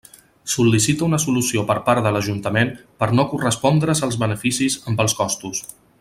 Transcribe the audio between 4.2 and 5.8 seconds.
beneficis amb els costos.